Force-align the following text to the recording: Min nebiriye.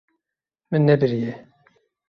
Min 0.69 0.83
nebiriye. 0.87 1.31